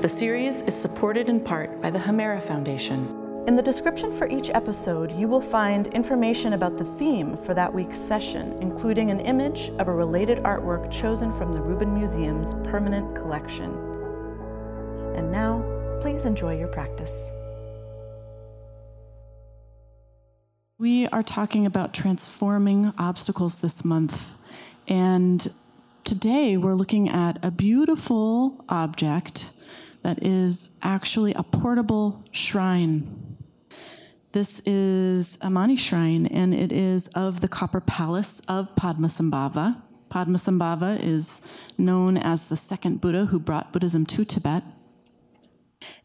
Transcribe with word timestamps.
The 0.00 0.08
series 0.08 0.62
is 0.62 0.74
supported 0.74 1.28
in 1.28 1.40
part 1.40 1.82
by 1.82 1.90
the 1.90 1.98
Hemera 1.98 2.42
Foundation. 2.42 3.44
In 3.46 3.54
the 3.54 3.60
description 3.60 4.10
for 4.10 4.26
each 4.26 4.48
episode, 4.48 5.12
you 5.12 5.28
will 5.28 5.42
find 5.42 5.88
information 5.88 6.54
about 6.54 6.78
the 6.78 6.86
theme 6.86 7.36
for 7.36 7.52
that 7.52 7.74
week's 7.74 7.98
session, 7.98 8.56
including 8.62 9.10
an 9.10 9.20
image 9.20 9.68
of 9.78 9.88
a 9.88 9.92
related 9.92 10.38
artwork 10.38 10.90
chosen 10.90 11.30
from 11.36 11.52
the 11.52 11.60
Rubin 11.60 11.92
Museum's 11.92 12.54
permanent 12.66 13.14
collection. 13.14 13.72
And 15.16 15.30
now, 15.30 15.62
please 16.00 16.24
enjoy 16.24 16.56
your 16.56 16.68
practice. 16.68 17.30
We 20.78 21.08
are 21.08 21.22
talking 21.22 21.66
about 21.66 21.92
transforming 21.92 22.94
obstacles 22.96 23.58
this 23.58 23.84
month. 23.84 24.38
And 24.88 25.46
today 26.04 26.56
we're 26.56 26.72
looking 26.72 27.10
at 27.10 27.38
a 27.44 27.50
beautiful 27.50 28.64
object 28.70 29.50
that 30.02 30.24
is 30.24 30.70
actually 30.82 31.34
a 31.34 31.42
portable 31.42 32.24
shrine. 32.30 33.36
This 34.32 34.60
is 34.60 35.38
a 35.42 35.50
Mani 35.50 35.76
shrine, 35.76 36.26
and 36.26 36.54
it 36.54 36.70
is 36.70 37.08
of 37.08 37.40
the 37.40 37.48
Copper 37.48 37.80
Palace 37.80 38.40
of 38.48 38.74
Padmasambhava. 38.76 39.82
Padmasambhava 40.08 41.00
is 41.02 41.40
known 41.76 42.16
as 42.16 42.46
the 42.46 42.56
second 42.56 43.00
Buddha 43.00 43.26
who 43.26 43.38
brought 43.38 43.72
Buddhism 43.72 44.06
to 44.06 44.24
Tibet. 44.24 44.62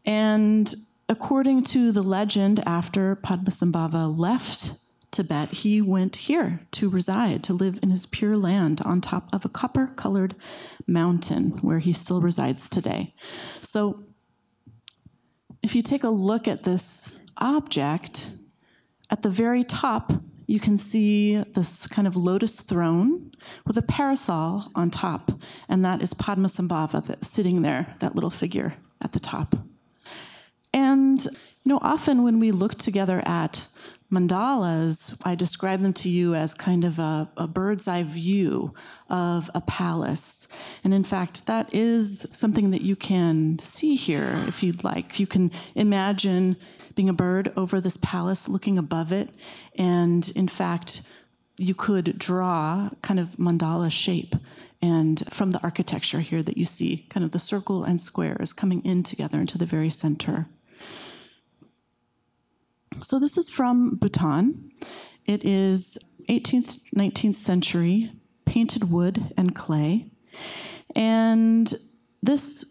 And 0.04 0.74
according 1.08 1.64
to 1.64 1.92
the 1.92 2.02
legend, 2.02 2.62
after 2.66 3.16
Padmasambhava 3.16 4.16
left 4.16 4.72
Tibet, 5.16 5.50
he 5.50 5.80
went 5.80 6.16
here 6.16 6.60
to 6.72 6.88
reside, 6.88 7.42
to 7.44 7.54
live 7.54 7.80
in 7.82 7.90
his 7.90 8.04
pure 8.06 8.36
land 8.36 8.82
on 8.84 9.00
top 9.00 9.28
of 9.32 9.44
a 9.44 9.48
copper 9.48 9.86
colored 9.86 10.34
mountain 10.86 11.52
where 11.62 11.78
he 11.78 11.92
still 11.92 12.20
resides 12.20 12.68
today. 12.68 13.14
So, 13.60 14.04
if 15.62 15.74
you 15.74 15.82
take 15.82 16.04
a 16.04 16.10
look 16.10 16.46
at 16.46 16.62
this 16.64 17.24
object, 17.38 18.30
at 19.10 19.22
the 19.22 19.30
very 19.30 19.64
top, 19.64 20.12
you 20.46 20.60
can 20.60 20.76
see 20.76 21.36
this 21.36 21.86
kind 21.88 22.06
of 22.06 22.14
lotus 22.14 22.60
throne 22.60 23.32
with 23.66 23.76
a 23.76 23.82
parasol 23.82 24.70
on 24.74 24.90
top, 24.90 25.32
and 25.68 25.84
that 25.84 26.02
is 26.02 26.14
Padmasambhava 26.14 27.04
that's 27.04 27.26
sitting 27.26 27.62
there, 27.62 27.94
that 28.00 28.14
little 28.14 28.30
figure 28.30 28.74
at 29.00 29.12
the 29.12 29.20
top. 29.20 29.56
And 30.72 31.24
you 31.24 31.72
know, 31.72 31.80
often 31.82 32.22
when 32.22 32.38
we 32.38 32.52
look 32.52 32.76
together 32.76 33.22
at 33.26 33.66
mandalas, 34.10 35.16
I 35.24 35.34
describe 35.34 35.82
them 35.82 35.92
to 35.94 36.08
you 36.08 36.34
as 36.34 36.54
kind 36.54 36.84
of 36.84 36.98
a, 36.98 37.30
a, 37.36 37.48
bird's 37.48 37.88
eye 37.88 38.04
view 38.04 38.72
of 39.10 39.50
a 39.54 39.60
palace. 39.60 40.46
And 40.84 40.94
in 40.94 41.04
fact, 41.04 41.46
that 41.46 41.74
is 41.74 42.26
something 42.32 42.70
that 42.70 42.82
you 42.82 42.96
can 42.96 43.58
see 43.58 43.96
here 43.96 44.44
if 44.46 44.62
you'd 44.62 44.84
like. 44.84 45.18
You 45.18 45.26
can 45.26 45.50
imagine 45.74 46.56
being 46.94 47.08
a 47.08 47.14
bird 47.14 47.52
over 47.56 47.80
this 47.80 47.96
palace, 47.96 48.48
looking 48.48 48.78
above 48.78 49.12
it. 49.12 49.30
And 49.76 50.30
in 50.36 50.48
fact, 50.48 51.02
you 51.58 51.74
could 51.74 52.18
draw 52.18 52.90
kind 53.02 53.18
of 53.18 53.30
mandala 53.36 53.90
shape 53.90 54.36
and 54.82 55.22
from 55.32 55.52
the 55.52 55.62
architecture 55.62 56.20
here 56.20 56.42
that 56.42 56.56
you 56.56 56.64
see, 56.64 57.06
kind 57.08 57.24
of 57.24 57.32
the 57.32 57.38
circle 57.38 57.82
and 57.82 58.00
squares 58.00 58.52
coming 58.52 58.84
in 58.84 59.02
together 59.02 59.40
into 59.40 59.58
the 59.58 59.66
very 59.66 59.90
center. 59.90 60.48
So 63.02 63.18
this 63.18 63.36
is 63.38 63.50
from 63.50 63.96
Bhutan. 63.96 64.70
It 65.26 65.44
is 65.44 65.98
18th, 66.28 66.80
19th 66.94 67.36
century 67.36 68.12
painted 68.44 68.90
wood 68.90 69.32
and 69.36 69.54
clay. 69.54 70.10
And 70.94 71.72
this 72.22 72.64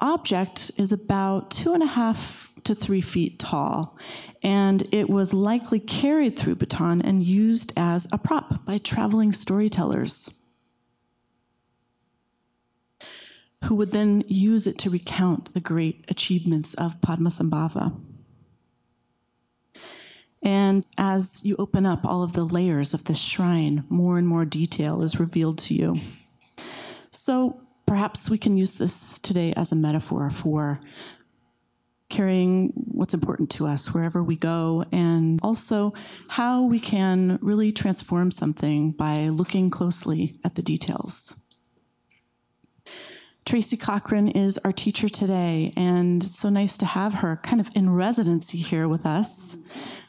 object 0.00 0.70
is 0.76 0.92
about 0.92 1.50
two 1.50 1.72
and 1.72 1.82
a 1.82 1.86
half 1.86 2.52
to 2.64 2.74
three 2.74 3.00
feet 3.00 3.38
tall. 3.38 3.98
And 4.42 4.86
it 4.92 5.10
was 5.10 5.34
likely 5.34 5.80
carried 5.80 6.38
through 6.38 6.56
Bhutan 6.56 7.02
and 7.02 7.22
used 7.22 7.72
as 7.76 8.06
a 8.12 8.18
prop 8.18 8.64
by 8.64 8.78
traveling 8.78 9.32
storytellers. 9.32 10.30
Who 13.64 13.74
would 13.76 13.92
then 13.92 14.24
use 14.28 14.66
it 14.66 14.78
to 14.80 14.90
recount 14.90 15.54
the 15.54 15.60
great 15.60 16.04
achievements 16.08 16.74
of 16.74 17.00
Padmasambhava. 17.00 17.98
And 20.44 20.84
as 20.98 21.42
you 21.44 21.56
open 21.58 21.86
up 21.86 22.04
all 22.04 22.22
of 22.22 22.34
the 22.34 22.44
layers 22.44 22.92
of 22.94 23.04
this 23.04 23.18
shrine, 23.18 23.84
more 23.88 24.18
and 24.18 24.28
more 24.28 24.44
detail 24.44 25.02
is 25.02 25.18
revealed 25.18 25.58
to 25.58 25.74
you. 25.74 25.96
So 27.10 27.60
perhaps 27.86 28.28
we 28.28 28.38
can 28.38 28.56
use 28.56 28.76
this 28.76 29.18
today 29.18 29.54
as 29.56 29.72
a 29.72 29.76
metaphor 29.76 30.28
for 30.28 30.80
carrying 32.10 32.72
what's 32.74 33.14
important 33.14 33.50
to 33.50 33.66
us 33.66 33.94
wherever 33.94 34.22
we 34.22 34.36
go, 34.36 34.84
and 34.92 35.40
also 35.42 35.94
how 36.28 36.62
we 36.62 36.78
can 36.78 37.38
really 37.40 37.72
transform 37.72 38.30
something 38.30 38.92
by 38.92 39.28
looking 39.28 39.70
closely 39.70 40.32
at 40.44 40.54
the 40.54 40.62
details. 40.62 41.34
Tracy 43.44 43.76
Cochran 43.76 44.28
is 44.28 44.58
our 44.58 44.72
teacher 44.72 45.08
today, 45.08 45.72
and 45.76 46.22
it's 46.22 46.38
so 46.38 46.50
nice 46.50 46.76
to 46.76 46.86
have 46.86 47.14
her 47.14 47.36
kind 47.42 47.60
of 47.60 47.68
in 47.74 47.90
residency 47.90 48.58
here 48.58 48.86
with 48.86 49.04
us. 49.06 49.56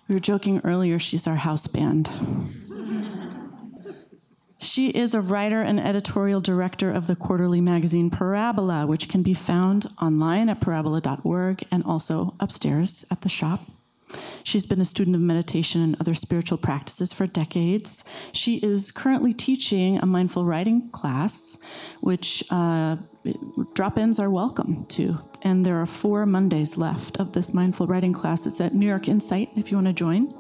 We 0.08 0.16
were 0.16 0.20
joking 0.20 0.62
earlier, 0.64 1.00
she's 1.00 1.28
our 1.28 1.36
house 1.36 1.68
band. 1.68 2.12
She 4.60 4.90
is 4.90 5.14
a 5.14 5.22
writer 5.22 5.62
and 5.62 5.80
editorial 5.80 6.42
director 6.42 6.92
of 6.92 7.08
the 7.08 7.16
quarterly 7.16 7.62
magazine 7.62 8.10
Parabola, 8.10 8.86
which 8.86 9.10
can 9.10 9.22
be 9.24 9.34
found 9.34 9.88
online 10.02 10.50
at 10.50 10.62
parabola.org 10.62 11.64
and 11.72 11.84
also 11.84 12.36
upstairs 12.40 13.06
at 13.10 13.22
the 13.22 13.30
shop. 13.30 13.62
She's 14.46 14.68
been 14.68 14.80
a 14.80 14.86
student 14.86 15.16
of 15.16 15.24
meditation 15.24 15.82
and 15.82 16.00
other 16.00 16.14
spiritual 16.14 16.60
practices 16.60 17.12
for 17.12 17.26
decades. 17.26 18.06
She 18.32 18.58
is 18.58 18.92
currently 18.92 19.34
teaching 19.34 19.98
a 19.98 20.06
mindful 20.06 20.46
writing 20.46 20.92
class, 20.92 21.58
which 22.00 22.44
uh, 22.52 22.98
drop 23.74 23.98
ins 23.98 24.20
are 24.20 24.30
welcome 24.30 24.86
to. 24.86 25.18
And 25.42 25.66
there 25.66 25.82
are 25.82 25.88
four 25.88 26.28
Mondays 26.28 26.78
left 26.78 27.20
of 27.20 27.34
this 27.34 27.56
mindful 27.56 27.88
writing 27.88 28.14
class. 28.14 28.46
It's 28.46 28.62
at 28.62 28.76
New 28.76 28.86
York 28.86 29.08
Insight 29.08 29.50
if 29.56 29.72
you 29.72 29.78
want 29.78 29.88
to 29.88 29.94
join. 29.94 30.32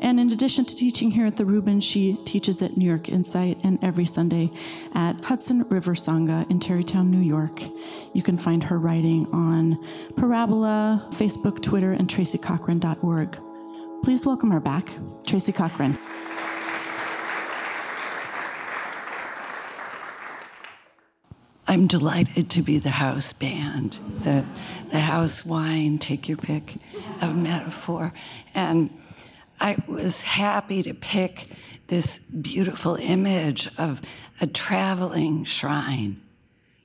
And 0.00 0.18
in 0.18 0.32
addition 0.32 0.64
to 0.64 0.74
teaching 0.74 1.10
here 1.10 1.26
at 1.26 1.36
the 1.36 1.44
Rubin, 1.44 1.80
she 1.80 2.16
teaches 2.24 2.62
at 2.62 2.78
New 2.78 2.86
York 2.86 3.10
Insight 3.10 3.58
and 3.62 3.78
every 3.84 4.06
Sunday 4.06 4.50
at 4.94 5.22
Hudson 5.26 5.68
River 5.68 5.92
Sangha 5.92 6.50
in 6.50 6.58
Tarrytown, 6.58 7.10
New 7.10 7.20
York. 7.20 7.62
You 8.14 8.22
can 8.22 8.38
find 8.38 8.64
her 8.64 8.78
writing 8.78 9.26
on 9.30 9.78
Parabola, 10.16 11.06
Facebook, 11.10 11.60
Twitter, 11.60 11.92
and 11.92 12.08
tracycochran.org. 12.08 13.41
Please 14.02 14.26
welcome 14.26 14.50
her 14.50 14.58
back, 14.58 14.88
Tracy 15.26 15.52
Cochran. 15.52 15.96
I'm 21.68 21.86
delighted 21.86 22.50
to 22.50 22.62
be 22.62 22.78
the 22.78 22.90
house 22.90 23.32
band, 23.32 24.00
the, 24.24 24.44
the 24.90 24.98
house 24.98 25.46
wine, 25.46 25.98
take 25.98 26.28
your 26.28 26.36
pick 26.36 26.78
of 27.20 27.36
metaphor. 27.36 28.12
And 28.56 28.90
I 29.60 29.76
was 29.86 30.24
happy 30.24 30.82
to 30.82 30.94
pick 30.94 31.46
this 31.86 32.18
beautiful 32.18 32.96
image 32.96 33.68
of 33.78 34.02
a 34.40 34.48
traveling 34.48 35.44
shrine 35.44 36.20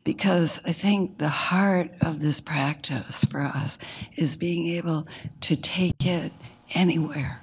because 0.04 0.62
I 0.68 0.72
think 0.72 1.18
the 1.18 1.30
heart 1.30 1.90
of 2.00 2.20
this 2.20 2.40
practice 2.40 3.26
for 3.26 3.42
us 3.42 3.80
is 4.16 4.36
being 4.36 4.68
able 4.68 5.08
to 5.42 5.56
take 5.56 6.06
it 6.06 6.32
anywhere 6.74 7.42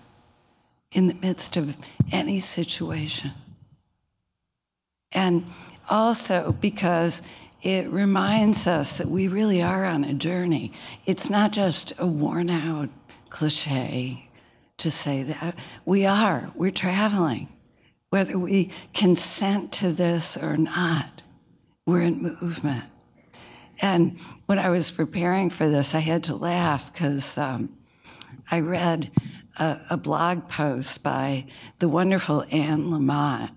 in 0.93 1.07
the 1.07 1.15
midst 1.15 1.57
of 1.57 1.77
any 2.13 2.39
situation. 2.39 3.33
And 5.13 5.45
also 5.89 6.53
because 6.53 7.23
it 7.63 7.89
reminds 7.89 8.67
us 8.67 8.99
that 8.99 9.09
we 9.09 9.27
really 9.27 9.63
are 9.63 9.85
on 9.85 10.05
a 10.05 10.13
journey. 10.13 10.73
It's 11.07 11.31
not 11.31 11.53
just 11.53 11.93
a 11.99 12.07
worn 12.07 12.51
out 12.51 12.91
cliche 13.31 14.29
to 14.77 14.91
say 14.91 15.23
that. 15.23 15.57
We 15.85 16.05
are, 16.05 16.53
we're 16.55 16.71
traveling. 16.71 17.49
Whether 18.11 18.39
we 18.39 18.71
consent 18.93 19.73
to 19.73 19.93
this 19.93 20.37
or 20.37 20.57
not, 20.57 21.23
we're 21.87 22.03
in 22.03 22.23
movement. 22.23 22.85
And 23.81 24.19
when 24.47 24.59
I 24.59 24.69
was 24.69 24.91
preparing 24.91 25.51
for 25.51 25.69
this, 25.69 25.95
I 25.95 26.01
had 26.01 26.25
to 26.25 26.37
laugh 26.37 26.93
because 26.93 27.37
um, 27.39 27.77
I 28.51 28.61
read 28.61 29.11
a, 29.59 29.79
a, 29.91 29.97
blog 29.97 30.49
post 30.49 31.03
by 31.03 31.47
the 31.79 31.89
wonderful 31.89 32.45
Anne 32.51 32.91
Lamott 32.91 33.51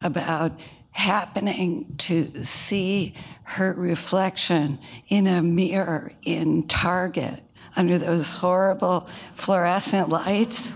about 0.00 0.58
happening 0.92 1.94
to 1.98 2.42
see 2.42 3.14
her 3.44 3.74
reflection 3.76 4.78
in 5.08 5.26
a 5.26 5.42
mirror 5.42 6.12
in 6.22 6.66
Target 6.68 7.42
under 7.74 7.98
those 7.98 8.36
horrible 8.36 9.08
fluorescent 9.34 10.08
lights. 10.08 10.74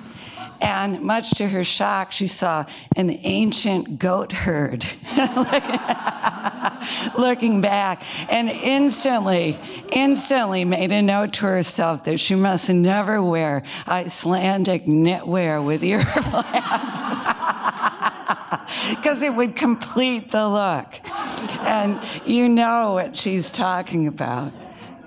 And 0.60 1.02
much 1.02 1.30
to 1.32 1.48
her 1.48 1.64
shock, 1.64 2.12
she 2.12 2.26
saw 2.26 2.64
an 2.96 3.10
ancient 3.22 3.98
goat 3.98 4.32
herd 4.32 4.86
looking 7.18 7.60
back 7.60 8.02
and 8.30 8.48
instantly, 8.48 9.58
instantly 9.92 10.64
made 10.64 10.92
a 10.92 11.02
note 11.02 11.34
to 11.34 11.46
herself 11.46 12.04
that 12.04 12.18
she 12.18 12.34
must 12.34 12.70
never 12.70 13.22
wear 13.22 13.62
Icelandic 13.86 14.86
knitwear 14.86 15.64
with 15.64 15.84
ear 15.84 16.04
flaps 16.04 17.10
because 18.96 19.22
it 19.22 19.34
would 19.34 19.56
complete 19.56 20.30
the 20.30 20.48
look. 20.48 21.00
And 21.60 22.00
you 22.24 22.48
know 22.48 22.94
what 22.94 23.16
she's 23.16 23.50
talking 23.50 24.06
about 24.06 24.52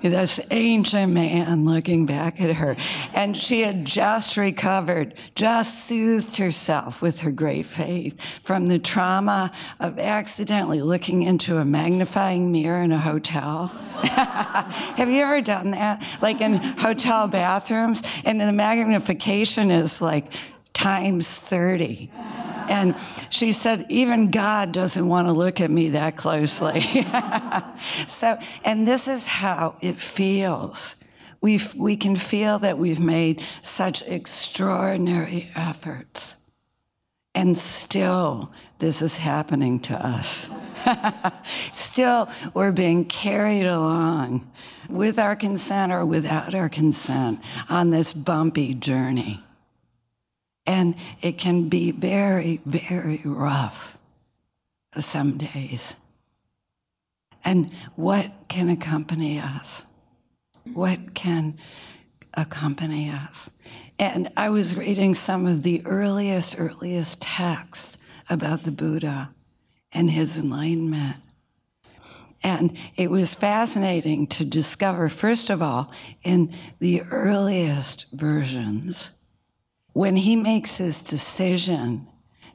this 0.02 0.40
ancient 0.50 1.12
man 1.12 1.64
looking 1.64 2.06
back 2.06 2.40
at 2.40 2.56
her. 2.56 2.76
And 3.14 3.36
she 3.36 3.62
had 3.62 3.84
just 3.84 4.36
recovered, 4.36 5.14
just 5.34 5.86
soothed 5.86 6.36
herself 6.36 7.02
with 7.02 7.20
her 7.20 7.30
great 7.30 7.66
faith 7.66 8.20
from 8.42 8.68
the 8.68 8.78
trauma 8.78 9.52
of 9.78 9.98
accidentally 9.98 10.80
looking 10.82 11.22
into 11.22 11.58
a 11.58 11.64
magnifying 11.64 12.50
mirror 12.52 12.82
in 12.82 12.92
a 12.92 12.98
hotel. 12.98 13.68
Have 14.02 15.10
you 15.10 15.22
ever 15.22 15.40
done 15.40 15.72
that? 15.72 16.04
Like 16.20 16.40
in 16.40 16.54
hotel 16.54 17.28
bathrooms, 17.28 18.02
and 18.24 18.40
the 18.40 18.52
magnification 18.52 19.70
is 19.70 20.00
like 20.00 20.32
times 20.72 21.38
30. 21.40 22.10
And 22.70 22.94
she 23.30 23.50
said, 23.50 23.84
even 23.88 24.30
God 24.30 24.70
doesn't 24.70 25.08
want 25.08 25.26
to 25.26 25.32
look 25.32 25.60
at 25.60 25.72
me 25.72 25.90
that 25.90 26.16
closely. 26.16 26.80
so, 28.06 28.38
and 28.64 28.86
this 28.86 29.08
is 29.08 29.26
how 29.26 29.76
it 29.82 29.96
feels. 29.96 30.94
we 31.40 31.60
we 31.76 31.96
can 31.96 32.14
feel 32.14 32.60
that 32.60 32.78
we've 32.78 33.00
made 33.00 33.42
such 33.60 34.02
extraordinary 34.02 35.50
efforts. 35.56 36.36
And 37.34 37.58
still, 37.58 38.52
this 38.78 39.02
is 39.02 39.16
happening 39.16 39.80
to 39.80 39.94
us. 39.94 40.48
still, 41.72 42.28
we're 42.54 42.72
being 42.72 43.04
carried 43.04 43.66
along 43.66 44.48
with 44.88 45.18
our 45.18 45.34
consent 45.34 45.90
or 45.90 46.06
without 46.06 46.54
our 46.54 46.68
consent 46.68 47.40
on 47.68 47.90
this 47.90 48.12
bumpy 48.12 48.74
journey. 48.74 49.40
And 50.70 50.94
it 51.20 51.36
can 51.36 51.68
be 51.68 51.90
very, 51.90 52.60
very 52.64 53.20
rough 53.24 53.98
some 54.96 55.36
days. 55.36 55.96
And 57.44 57.72
what 57.96 58.30
can 58.46 58.70
accompany 58.70 59.40
us? 59.40 59.86
What 60.72 61.12
can 61.12 61.58
accompany 62.34 63.10
us? 63.10 63.50
And 63.98 64.30
I 64.36 64.50
was 64.50 64.76
reading 64.76 65.16
some 65.16 65.44
of 65.44 65.64
the 65.64 65.82
earliest, 65.84 66.54
earliest 66.56 67.20
texts 67.20 67.98
about 68.28 68.62
the 68.62 68.70
Buddha 68.70 69.34
and 69.90 70.08
his 70.08 70.38
enlightenment. 70.38 71.16
And 72.44 72.78
it 72.94 73.10
was 73.10 73.34
fascinating 73.34 74.28
to 74.28 74.44
discover, 74.44 75.08
first 75.08 75.50
of 75.50 75.62
all, 75.62 75.90
in 76.22 76.54
the 76.78 77.02
earliest 77.10 78.06
versions, 78.12 79.10
when 79.92 80.16
he 80.16 80.36
makes 80.36 80.76
his 80.76 81.00
decision 81.00 82.06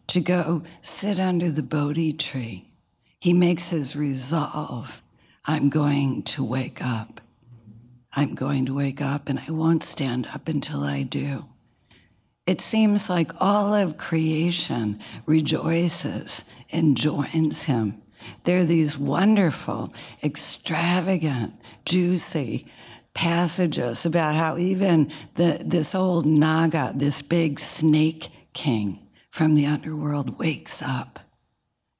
to 0.07 0.21
go 0.21 0.63
sit 0.81 1.19
under 1.19 1.49
the 1.49 1.63
Bodhi 1.63 2.13
tree, 2.13 2.69
he 3.19 3.33
makes 3.33 3.69
his 3.69 3.95
resolve 3.95 5.01
I'm 5.47 5.69
going 5.69 6.23
to 6.23 6.43
wake 6.43 6.83
up. 6.83 7.21
I'm 8.15 8.33
going 8.33 8.65
to 8.65 8.73
wake 8.73 9.01
up 9.01 9.29
and 9.29 9.39
I 9.47 9.51
won't 9.51 9.83
stand 9.83 10.27
up 10.33 10.47
until 10.47 10.81
I 10.81 11.03
do. 11.03 11.45
It 12.47 12.61
seems 12.61 13.09
like 13.09 13.31
all 13.39 13.73
of 13.73 13.97
creation 13.97 14.99
rejoices 15.25 16.45
and 16.71 16.97
joins 16.97 17.63
him. 17.63 18.01
There 18.43 18.59
are 18.59 18.65
these 18.65 18.97
wonderful, 18.97 19.93
extravagant, 20.23 21.53
juicy 21.85 22.65
passages 23.15 24.05
about 24.05 24.35
how 24.35 24.57
even 24.57 25.11
the, 25.35 25.63
this 25.65 25.95
old 25.95 26.27
Naga, 26.27 26.93
this 26.95 27.23
big 27.23 27.59
snake 27.59 28.29
king 28.53 28.99
from 29.31 29.55
the 29.55 29.65
underworld, 29.65 30.37
wakes 30.37 30.83
up 30.83 31.19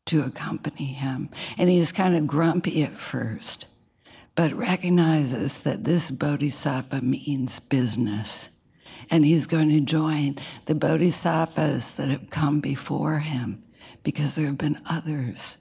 to 0.06 0.22
accompany 0.22 0.86
him. 0.86 1.30
And 1.58 1.70
he's 1.70 1.92
kind 1.92 2.16
of 2.16 2.28
grumpy 2.28 2.84
at 2.84 2.98
first, 2.98 3.66
but 4.36 4.54
recognizes 4.54 5.62
that 5.62 5.84
this 5.84 6.12
bodhisattva 6.12 7.02
means 7.02 7.60
business. 7.60 8.50
And 9.10 9.26
he's 9.26 9.48
going 9.48 9.70
to 9.70 9.82
join 9.82 10.36
the 10.66 10.76
bodhisattvas 10.76 11.96
that 11.96 12.10
have 12.10 12.30
come 12.30 12.60
before 12.60 13.20
him 13.20 13.64
because 14.04 14.36
there 14.36 14.48
have 14.48 14.58
been 14.58 14.80
others 14.86 15.58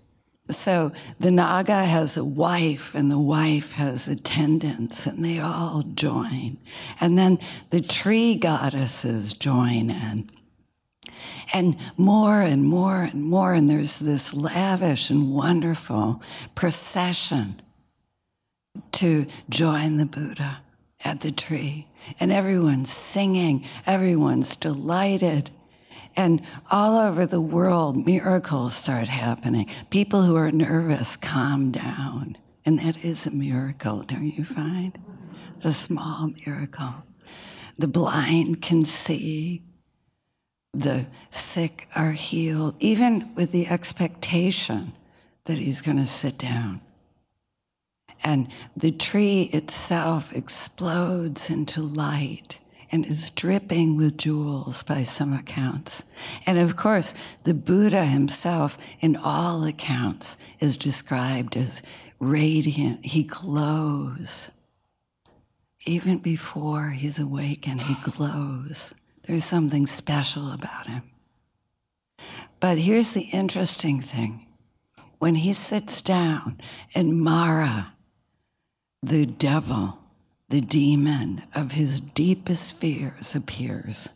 so 0.51 0.93
the 1.19 1.31
Naga 1.31 1.85
has 1.85 2.17
a 2.17 2.25
wife, 2.25 2.95
and 2.95 3.11
the 3.11 3.19
wife 3.19 3.73
has 3.73 4.09
attendants, 4.09 5.07
and 5.07 5.25
they 5.25 5.41
all 5.41 5.83
join. 5.95 6.59
And 7.01 7.17
then 7.17 7.39
the 7.71 7.81
tree 7.81 8.37
goddesses 8.37 9.33
join 9.33 9.91
in. 9.91 10.31
And 11.53 11.77
more 11.97 12.41
and 12.41 12.65
more 12.65 13.03
and 13.03 13.23
more, 13.23 13.55
and 13.55 13.71
there's 13.71 13.99
this 13.99 14.35
lavish 14.35 15.11
and 15.11 15.33
wonderful 15.33 16.23
procession 16.55 17.63
to 18.93 19.27
join 19.49 19.97
the 19.97 20.07
Buddha 20.07 20.59
at 21.05 21.21
the 21.21 21.31
tree. 21.31 21.89
And 22.21 22.31
everyone's 22.31 22.93
singing, 22.93 23.65
everyone's 23.87 24.57
delighted. 24.57 25.51
And 26.17 26.43
all 26.71 26.97
over 26.97 27.27
the 27.27 27.41
world, 27.41 28.07
miracles 28.07 28.75
start 28.75 29.09
happening. 29.09 29.69
People 29.91 30.23
who 30.23 30.37
are 30.37 30.53
nervous 30.53 31.17
calm 31.17 31.71
down. 31.71 32.37
And 32.65 32.79
that 32.79 33.05
is 33.05 33.27
a 33.27 33.31
miracle, 33.31 34.03
don't 34.03 34.25
you 34.25 34.45
find? 34.45 34.99
It's 35.55 35.65
a 35.65 35.73
small 35.73 36.31
miracle. 36.47 36.95
The 37.77 37.89
blind 37.89 38.63
can 38.63 38.85
see, 38.85 39.63
the 40.73 41.07
sick 41.31 41.89
are 41.95 42.13
healed, 42.13 42.77
even 42.79 43.35
with 43.35 43.53
the 43.53 43.67
expectation 43.67 44.93
that 45.45 45.59
he's 45.59 45.83
going 45.83 45.99
to 45.99 46.07
sit 46.07 46.39
down. 46.39 46.81
And 48.23 48.49
the 48.77 48.93
tree 48.93 49.51
itself 49.53 50.35
explodes 50.35 51.51
into 51.51 51.83
light 51.83 52.61
and 52.91 53.07
is 53.07 53.31
dripping 53.31 53.97
with 53.97 54.19
jewels 54.19 54.83
by 54.83 55.03
some 55.03 55.33
accounts. 55.33 56.05
And 56.47 56.59
of 56.59 56.77
course, 56.77 57.15
the 57.45 57.55
Buddha 57.55 58.05
himself, 58.05 58.79
in 59.01 59.17
all 59.17 59.65
accounts, 59.65 60.37
is 60.61 60.77
described 60.77 61.57
as 61.57 61.83
radiant. 62.19 63.05
He 63.07 63.25
glows. 63.25 64.51
Even 65.87 66.19
before 66.19 66.91
he's 66.91 67.19
awakened, 67.19 67.83
he 67.83 67.95
glows. 68.03 68.95
There's 69.27 69.45
something 69.45 69.87
special 69.87 70.53
about 70.53 70.87
him. 70.87 71.03
But 72.61 72.79
here's 72.79 73.13
the 73.13 73.29
interesting 73.33 74.01
thing 74.01 74.47
when 75.19 75.35
he 75.35 75.53
sits 75.53 76.03
down 76.03 76.61
and 76.95 77.21
Mara, 77.21 77.95
the 79.03 79.27
devil, 79.27 79.99
the 80.55 80.61
demon 80.61 81.43
of 81.53 81.73
his 81.73 82.01
deepest 82.01 82.75
fears 82.75 83.35
appears. 83.35 84.09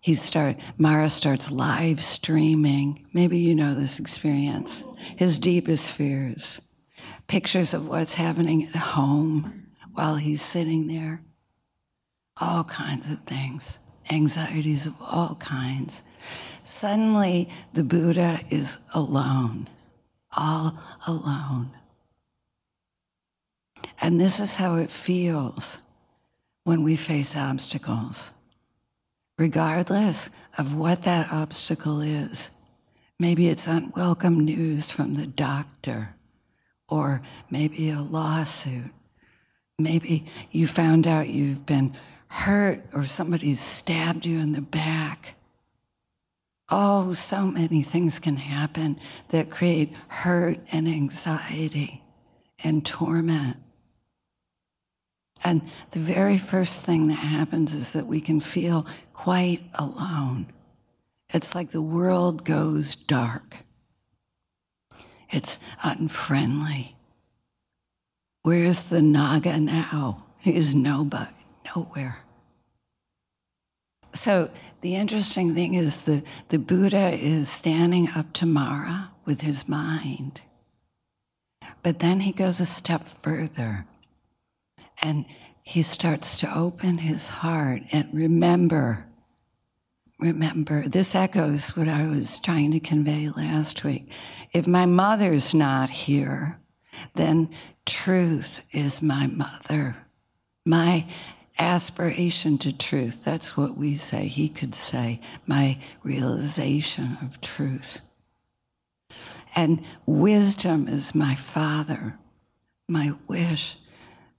He 0.00 0.14
start 0.14 0.56
Mara 0.76 1.08
starts 1.08 1.52
live 1.52 2.02
streaming. 2.02 3.06
Maybe 3.12 3.38
you 3.38 3.54
know 3.54 3.72
this 3.72 4.00
experience. 4.00 4.82
His 5.16 5.38
deepest 5.38 5.92
fears, 5.92 6.60
pictures 7.28 7.72
of 7.72 7.86
what's 7.86 8.16
happening 8.16 8.64
at 8.64 8.74
home 8.74 9.68
while 9.92 10.16
he's 10.16 10.42
sitting 10.42 10.88
there, 10.88 11.22
all 12.40 12.64
kinds 12.64 13.08
of 13.08 13.20
things, 13.20 13.78
anxieties 14.10 14.86
of 14.86 14.94
all 15.00 15.36
kinds. 15.36 16.02
Suddenly, 16.64 17.48
the 17.74 17.84
Buddha 17.84 18.40
is 18.50 18.80
alone, 18.92 19.68
all 20.36 20.82
alone. 21.06 21.76
And 24.00 24.20
this 24.20 24.40
is 24.40 24.56
how 24.56 24.76
it 24.76 24.90
feels 24.90 25.78
when 26.64 26.82
we 26.82 26.96
face 26.96 27.36
obstacles. 27.36 28.32
Regardless 29.38 30.30
of 30.58 30.74
what 30.74 31.02
that 31.02 31.32
obstacle 31.32 32.00
is, 32.00 32.50
maybe 33.18 33.48
it's 33.48 33.66
unwelcome 33.66 34.44
news 34.44 34.90
from 34.90 35.14
the 35.14 35.26
doctor, 35.26 36.14
or 36.88 37.22
maybe 37.50 37.90
a 37.90 38.00
lawsuit. 38.00 38.90
Maybe 39.78 40.26
you 40.50 40.66
found 40.66 41.06
out 41.06 41.28
you've 41.28 41.64
been 41.64 41.94
hurt 42.28 42.84
or 42.92 43.04
somebody's 43.04 43.60
stabbed 43.60 44.26
you 44.26 44.38
in 44.38 44.52
the 44.52 44.60
back. 44.60 45.36
Oh, 46.68 47.12
so 47.14 47.46
many 47.46 47.82
things 47.82 48.20
can 48.20 48.36
happen 48.36 49.00
that 49.30 49.50
create 49.50 49.92
hurt 50.08 50.60
and 50.70 50.86
anxiety 50.86 52.04
and 52.62 52.84
torment. 52.86 53.56
And 55.42 55.62
the 55.90 55.98
very 55.98 56.36
first 56.36 56.84
thing 56.84 57.08
that 57.08 57.14
happens 57.14 57.74
is 57.74 57.92
that 57.94 58.06
we 58.06 58.20
can 58.20 58.40
feel 58.40 58.86
quite 59.12 59.62
alone. 59.74 60.46
It's 61.32 61.54
like 61.54 61.70
the 61.70 61.82
world 61.82 62.44
goes 62.44 62.94
dark. 62.94 63.58
It's 65.30 65.58
unfriendly. 65.82 66.96
Where's 68.42 68.82
the 68.84 69.02
Naga 69.02 69.60
now? 69.60 70.26
He's 70.38 70.74
nobody, 70.74 71.30
nowhere. 71.76 72.24
So 74.12 74.50
the 74.80 74.96
interesting 74.96 75.54
thing 75.54 75.74
is 75.74 76.02
the, 76.02 76.24
the 76.48 76.58
Buddha 76.58 77.10
is 77.10 77.48
standing 77.48 78.08
up 78.16 78.32
to 78.34 78.46
Mara 78.46 79.10
with 79.24 79.42
his 79.42 79.68
mind. 79.68 80.42
But 81.82 82.00
then 82.00 82.20
he 82.20 82.32
goes 82.32 82.60
a 82.60 82.66
step 82.66 83.06
further 83.06 83.86
and 85.02 85.24
he 85.62 85.82
starts 85.82 86.36
to 86.38 86.56
open 86.56 86.98
his 86.98 87.28
heart 87.28 87.82
and 87.92 88.08
remember. 88.12 89.06
Remember, 90.18 90.82
this 90.82 91.14
echoes 91.14 91.76
what 91.76 91.88
I 91.88 92.06
was 92.06 92.38
trying 92.40 92.72
to 92.72 92.80
convey 92.80 93.30
last 93.30 93.84
week. 93.84 94.12
If 94.52 94.66
my 94.66 94.84
mother's 94.84 95.54
not 95.54 95.88
here, 95.90 96.60
then 97.14 97.50
truth 97.86 98.66
is 98.72 99.00
my 99.00 99.26
mother. 99.26 99.96
My 100.66 101.06
aspiration 101.58 102.58
to 102.58 102.76
truth, 102.76 103.24
that's 103.24 103.56
what 103.56 103.76
we 103.76 103.94
say. 103.94 104.26
He 104.26 104.48
could 104.48 104.74
say, 104.74 105.20
my 105.46 105.78
realization 106.02 107.16
of 107.22 107.40
truth. 107.40 108.00
And 109.56 109.82
wisdom 110.06 110.88
is 110.88 111.14
my 111.14 111.34
father. 111.34 112.18
My 112.88 113.12
wish 113.28 113.76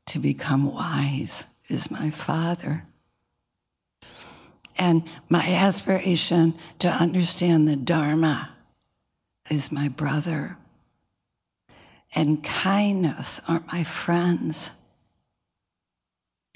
to 0.07 0.19
become 0.19 0.71
wise 0.71 1.47
is 1.67 1.91
my 1.91 2.09
father. 2.09 2.85
And 4.77 5.03
my 5.29 5.47
aspiration 5.47 6.55
to 6.79 6.89
understand 6.89 7.67
the 7.67 7.75
Dharma 7.75 8.49
is 9.49 9.71
my 9.71 9.89
brother. 9.89 10.57
And 12.13 12.43
kindness 12.43 13.39
are 13.47 13.63
my 13.71 13.83
friends. 13.83 14.71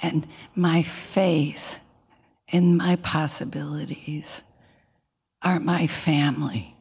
And 0.02 0.28
my 0.56 0.82
faith 0.82 1.80
in 2.52 2.76
my 2.76 2.98
possibilities 2.98 4.44
are 5.42 5.60
my 5.60 5.88
family. 5.88 6.76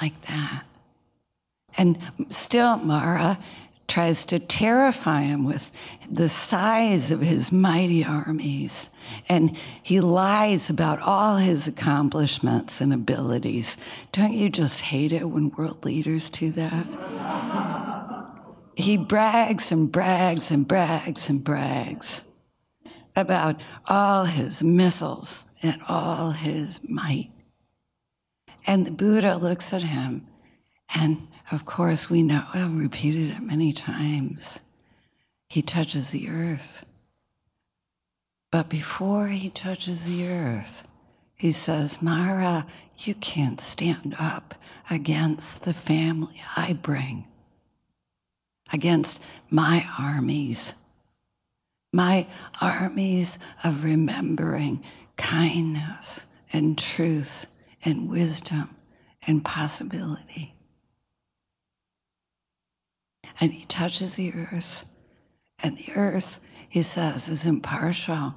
Like 0.00 0.20
that. 0.22 0.64
And 1.76 1.98
still, 2.28 2.76
Mara 2.76 3.38
tries 3.86 4.24
to 4.24 4.38
terrify 4.38 5.22
him 5.22 5.44
with 5.44 5.70
the 6.10 6.28
size 6.28 7.10
of 7.10 7.20
his 7.20 7.52
mighty 7.52 8.04
armies. 8.04 8.90
And 9.28 9.56
he 9.82 10.00
lies 10.00 10.70
about 10.70 11.00
all 11.00 11.36
his 11.36 11.66
accomplishments 11.66 12.80
and 12.80 12.92
abilities. 12.92 13.76
Don't 14.12 14.32
you 14.32 14.48
just 14.48 14.80
hate 14.80 15.12
it 15.12 15.28
when 15.28 15.50
world 15.50 15.84
leaders 15.84 16.30
do 16.30 16.50
that? 16.52 16.86
he 18.76 18.96
brags 18.96 19.70
and 19.70 19.90
brags 19.90 20.50
and 20.50 20.66
brags 20.66 21.28
and 21.28 21.44
brags 21.44 22.24
about 23.16 23.60
all 23.86 24.24
his 24.24 24.62
missiles 24.62 25.46
and 25.62 25.80
all 25.88 26.32
his 26.32 26.80
might. 26.88 27.30
And 28.66 28.86
the 28.86 28.90
Buddha 28.90 29.36
looks 29.36 29.72
at 29.72 29.82
him 29.82 30.26
and 30.94 31.28
of 31.50 31.66
course, 31.66 32.08
we 32.08 32.22
know, 32.22 32.44
I've 32.54 32.76
repeated 32.76 33.30
it 33.30 33.42
many 33.42 33.72
times. 33.72 34.60
He 35.48 35.62
touches 35.62 36.10
the 36.10 36.28
earth. 36.28 36.86
But 38.50 38.68
before 38.68 39.28
he 39.28 39.50
touches 39.50 40.06
the 40.06 40.28
earth, 40.28 40.86
he 41.34 41.52
says, 41.52 42.00
Mara, 42.00 42.66
you 42.98 43.14
can't 43.14 43.60
stand 43.60 44.16
up 44.18 44.54
against 44.88 45.64
the 45.64 45.74
family 45.74 46.40
I 46.56 46.72
bring, 46.72 47.26
against 48.72 49.22
my 49.50 49.86
armies, 49.98 50.74
my 51.92 52.26
armies 52.60 53.38
of 53.62 53.84
remembering 53.84 54.82
kindness 55.16 56.26
and 56.52 56.78
truth 56.78 57.46
and 57.84 58.08
wisdom 58.08 58.74
and 59.26 59.44
possibility 59.44 60.53
and 63.40 63.52
he 63.52 63.64
touches 63.66 64.16
the 64.16 64.32
earth. 64.34 64.84
And 65.62 65.76
the 65.76 65.92
earth, 65.96 66.40
he 66.68 66.82
says, 66.82 67.28
is 67.28 67.46
impartial. 67.46 68.34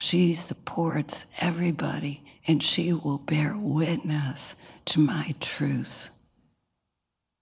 She 0.00 0.34
supports 0.34 1.26
everybody, 1.40 2.22
and 2.46 2.62
she 2.62 2.92
will 2.92 3.18
bear 3.18 3.54
witness 3.56 4.54
to 4.86 5.00
my 5.00 5.34
truth 5.40 6.10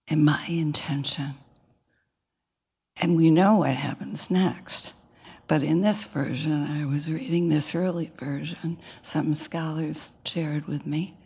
and 0.08 0.24
my 0.24 0.44
intention. 0.48 1.34
And 3.00 3.16
we 3.16 3.30
know 3.30 3.56
what 3.56 3.74
happens 3.74 4.30
next. 4.30 4.94
But 5.48 5.62
in 5.62 5.80
this 5.80 6.06
version, 6.06 6.64
I 6.64 6.86
was 6.86 7.12
reading 7.12 7.48
this 7.48 7.74
early 7.74 8.10
version, 8.18 8.78
some 9.02 9.34
scholars 9.34 10.12
shared 10.24 10.66
with 10.66 10.86
me. 10.86 11.16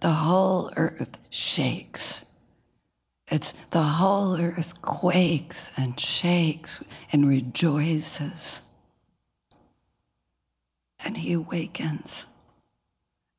The 0.00 0.10
whole 0.10 0.70
earth 0.76 1.18
shakes 1.30 2.24
it's 3.30 3.52
the 3.70 3.82
whole 3.82 4.36
earth 4.36 4.82
quakes 4.82 5.70
and 5.76 5.98
shakes 5.98 6.82
and 7.12 7.28
rejoices. 7.28 8.60
And 11.04 11.16
he 11.16 11.32
awakens. 11.32 12.26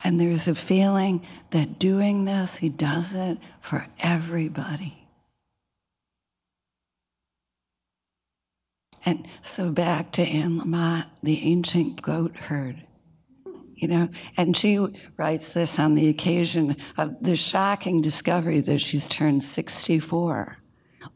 And 0.03 0.19
there's 0.19 0.47
a 0.47 0.55
feeling 0.55 1.25
that 1.51 1.77
doing 1.77 2.25
this, 2.25 2.57
he 2.57 2.69
does 2.69 3.13
it 3.13 3.37
for 3.59 3.85
everybody. 3.99 4.97
And 9.05 9.27
so 9.41 9.71
back 9.71 10.11
to 10.13 10.21
Anne 10.21 10.59
Lamott, 10.59 11.07
the 11.21 11.39
ancient 11.43 12.01
goat 12.01 12.35
herd 12.35 12.83
you 13.81 13.87
know, 13.87 14.09
and 14.37 14.55
she 14.55 14.77
writes 15.17 15.53
this 15.53 15.79
on 15.79 15.95
the 15.95 16.07
occasion 16.07 16.77
of 16.99 17.19
the 17.23 17.35
shocking 17.35 17.99
discovery 17.99 18.59
that 18.59 18.79
she's 18.79 19.07
turned 19.07 19.43
64, 19.43 20.59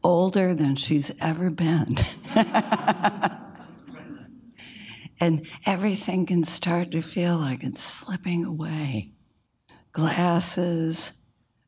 older 0.02 0.52
than 0.52 0.74
she's 0.74 1.12
ever 1.20 1.48
been. 1.48 1.96
and 5.20 5.46
everything 5.64 6.26
can 6.26 6.42
start 6.42 6.90
to 6.90 7.02
feel 7.02 7.36
like 7.36 7.62
it's 7.62 7.80
slipping 7.80 8.44
away. 8.44 9.12
Glasses, 9.92 11.12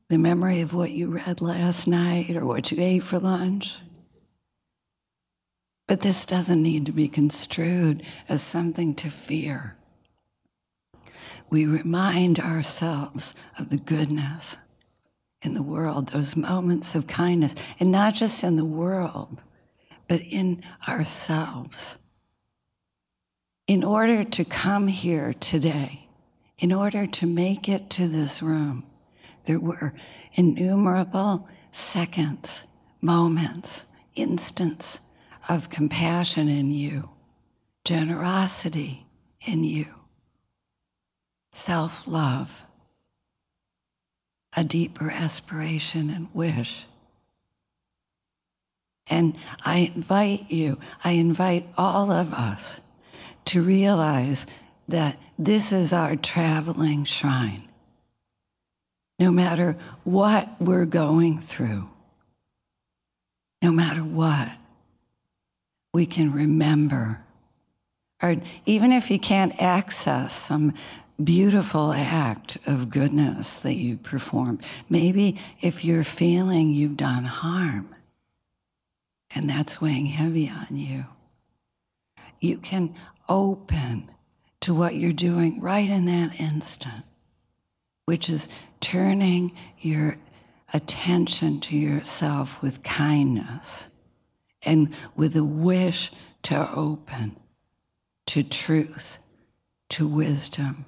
the 0.09 0.19
memory 0.19 0.63
of 0.63 0.75
what 0.75 0.91
you 0.91 1.11
read 1.11 1.41
last 1.41 1.87
night 1.87 2.35
or 2.37 2.45
what 2.45 2.73
you 2.73 2.83
ate 2.83 3.05
for 3.05 3.21
lunch. 3.21 3.79
But 5.87 6.01
this 6.01 6.27
doesn't 6.27 6.61
need 6.61 6.87
to 6.87 6.93
be 6.93 7.07
construed 7.07 8.03
as 8.29 8.43
something 8.43 8.97
to 8.97 9.09
fear 9.09 9.78
we 11.51 11.67
remind 11.67 12.39
ourselves 12.39 13.35
of 13.59 13.71
the 13.71 13.77
goodness 13.77 14.57
in 15.43 15.55
the 15.55 15.63
world, 15.63 16.09
those 16.09 16.37
moments 16.37 16.95
of 16.95 17.07
kindness, 17.07 17.55
and 17.79 17.93
not 17.93 18.15
just 18.15 18.43
in 18.43 18.57
the 18.57 18.65
world, 18.65 19.45
but 20.09 20.21
in 20.21 20.63
ourselves. 20.87 21.99
In 23.67 23.85
order 23.85 24.25
to 24.25 24.45
come 24.45 24.89
here 24.89 25.33
today, 25.33 26.09
in 26.59 26.73
order 26.73 27.07
to 27.07 27.27
make 27.27 27.69
it 27.69 27.89
to 27.91 28.09
this 28.09 28.43
room, 28.43 28.85
there 29.45 29.61
were 29.61 29.95
innumerable 30.33 31.49
seconds, 31.71 32.65
moments, 33.01 33.87
instants 34.15 35.01
of 35.49 35.71
compassion 35.71 36.49
in 36.49 36.71
you, 36.71 37.11
generosity 37.85 39.07
in 39.47 39.63
you 39.63 39.98
self 41.59 42.07
love, 42.07 42.65
a 44.57 44.63
deeper 44.63 45.11
aspiration 45.11 46.09
and 46.09 46.29
wish. 46.33 46.87
And 49.11 49.37
I 49.65 49.91
invite 49.95 50.51
you, 50.51 50.79
I 51.03 51.13
invite 51.13 51.67
all 51.77 52.11
of 52.13 52.33
us 52.33 52.81
to 53.47 53.63
realize 53.63 54.47
that 54.87 55.19
this 55.39 55.73
is 55.73 55.93
our 55.93 56.17
traveling 56.17 57.05
shrine. 57.05 57.65
no 59.19 59.33
matter 59.33 59.77
what 60.05 60.49
we're 60.61 60.87
going 60.87 61.41
through, 61.41 61.89
no 63.61 63.73
matter 63.73 64.01
what, 64.01 64.53
we 65.93 66.07
can 66.07 66.33
remember. 66.33 67.21
Or 68.23 68.37
even 68.65 68.93
if 68.93 69.11
you 69.11 69.19
can't 69.19 69.61
access 69.61 70.33
some 70.33 70.73
beautiful 71.23 71.93
act 71.93 72.59
of 72.67 72.91
goodness 72.91 73.57
that 73.57 73.75
you 73.75 73.97
performed, 73.97 74.65
maybe 74.89 75.39
if 75.61 75.85
you're 75.85 76.05
feeling 76.05 76.73
you've 76.73 76.97
done 76.97 77.25
harm 77.25 77.95
and 79.35 79.49
that's 79.49 79.81
weighing 79.81 80.07
heavy 80.07 80.49
on 80.49 80.77
you, 80.77 81.05
you 82.41 82.59
can 82.59 82.95
open 83.29 84.11
to 84.61 84.75
what 84.75 84.95
you're 84.95 85.13
doing 85.13 85.61
right 85.61 85.89
in 85.89 86.07
that 86.07 86.41
instant, 86.41 87.05
which 88.05 88.29
is 88.29 88.49
turning 88.81 89.53
your 89.79 90.17
attention 90.73 91.61
to 91.61 91.77
yourself 91.77 92.63
with 92.63 92.83
kindness 92.83 93.89
and 94.63 94.95
with 95.17 95.37
a 95.37 95.45
wish 95.45 96.11
to 96.43 96.71
open 96.75 97.37
to 98.27 98.43
truth, 98.43 99.19
to 99.89 100.07
wisdom, 100.07 100.85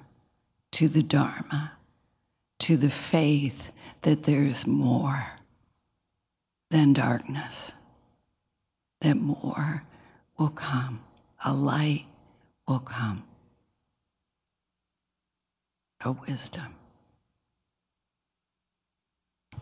to 0.71 0.87
the 0.87 1.03
Dharma, 1.03 1.73
to 2.59 2.77
the 2.77 2.89
faith 2.89 3.71
that 4.01 4.23
there's 4.23 4.65
more 4.65 5.27
than 6.69 6.93
darkness, 6.93 7.73
that 9.01 9.15
more 9.17 9.83
will 10.37 10.49
come, 10.49 11.01
a 11.43 11.53
light 11.53 12.05
will 12.67 12.79
come, 12.79 13.23
a 16.03 16.11
wisdom. 16.11 16.75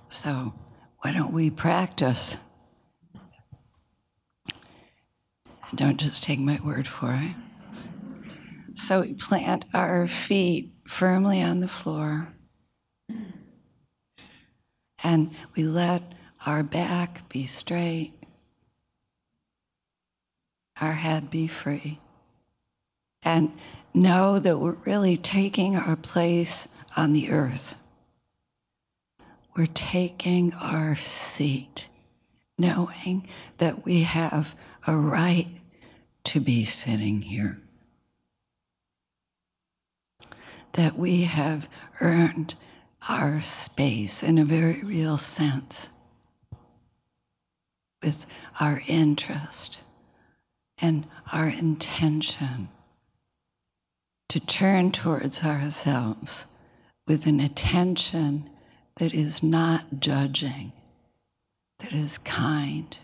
So, 0.07 0.53
why 0.99 1.11
don't 1.11 1.33
we 1.33 1.49
practice? 1.49 2.37
Don't 5.73 5.99
just 5.99 6.23
take 6.23 6.39
my 6.39 6.59
word 6.63 6.87
for 6.87 7.13
it. 7.13 7.35
So, 8.75 9.01
we 9.01 9.13
plant 9.13 9.65
our 9.73 10.07
feet 10.07 10.71
firmly 10.89 11.41
on 11.41 11.59
the 11.59 11.67
floor. 11.67 12.33
And 15.03 15.31
we 15.55 15.63
let 15.63 16.01
our 16.47 16.63
back 16.63 17.29
be 17.29 17.45
straight, 17.45 18.11
our 20.81 20.93
head 20.93 21.29
be 21.29 21.47
free, 21.47 21.99
and 23.21 23.53
know 23.93 24.39
that 24.39 24.57
we're 24.57 24.77
really 24.85 25.15
taking 25.15 25.75
our 25.75 25.95
place 25.95 26.69
on 26.97 27.13
the 27.13 27.29
earth. 27.29 27.75
We're 29.55 29.67
taking 29.67 30.53
our 30.53 30.95
seat, 30.95 31.87
knowing 32.57 33.27
that 33.57 33.85
we 33.85 34.01
have 34.01 34.55
a 34.87 34.95
right 34.97 35.47
to 36.25 36.39
be 36.39 36.65
sitting 36.65 37.21
here, 37.21 37.61
that 40.73 40.97
we 40.97 41.23
have 41.23 41.69
earned 42.01 42.55
our 43.07 43.39
space 43.41 44.23
in 44.23 44.37
a 44.37 44.45
very 44.45 44.81
real 44.83 45.17
sense 45.17 45.89
with 48.03 48.25
our 48.59 48.81
interest 48.87 49.79
and 50.81 51.05
our 51.33 51.47
intention 51.47 52.69
to 54.29 54.39
turn 54.39 54.91
towards 54.91 55.43
ourselves 55.43 56.45
with 57.07 57.25
an 57.25 57.39
attention 57.39 58.49
that 58.97 59.13
is 59.13 59.41
not 59.41 59.99
judging, 59.99 60.71
that 61.79 61.91
is 61.91 62.17
kind. 62.19 62.97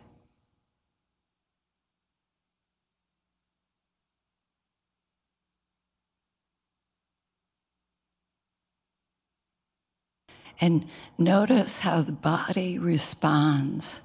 And 10.59 10.87
notice 11.17 11.79
how 11.79 12.01
the 12.01 12.11
body 12.11 12.79
responds 12.79 14.03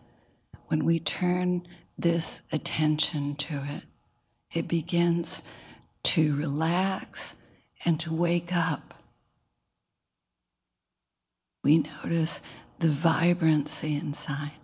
when 0.67 0.85
we 0.85 0.99
turn 0.99 1.67
this 1.99 2.43
attention 2.53 3.37
to 3.37 3.65
it. 3.69 3.83
It 4.53 4.67
begins 4.67 5.43
to 6.03 6.35
relax 6.35 7.37
and 7.85 8.01
to 8.01 8.15
wake 8.15 8.55
up 8.55 8.91
we 11.63 11.79
notice 11.79 12.43
the 12.79 12.89
vibrancy 12.89 13.95
inside. 13.95 14.60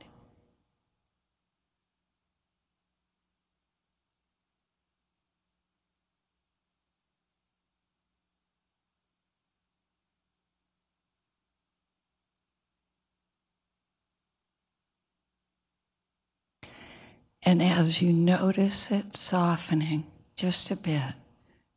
And 17.47 17.63
as 17.63 18.03
you 18.03 18.13
notice 18.13 18.91
it 18.91 19.17
softening 19.17 20.07
just 20.35 20.71
a 20.71 20.77
bit, 20.77 21.15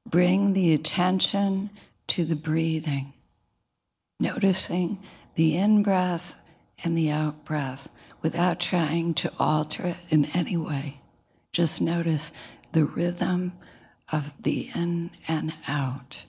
bring 0.05 0.51
the 0.51 0.73
attention 0.73 1.69
to 2.07 2.25
the 2.25 2.35
breathing 2.35 3.13
noticing 4.19 4.99
the 5.35 5.57
in 5.57 5.81
breath 5.81 6.41
and 6.83 6.97
the 6.97 7.09
out 7.09 7.45
breath 7.45 7.89
without 8.21 8.59
trying 8.59 9.13
to 9.13 9.31
alter 9.39 9.87
it 9.87 9.97
in 10.09 10.25
any 10.33 10.57
way. 10.57 10.99
Just 11.53 11.81
notice 11.81 12.33
the 12.73 12.85
rhythm 12.85 13.53
of 14.11 14.33
the 14.41 14.69
in 14.75 15.11
and 15.27 15.53
out, 15.67 16.25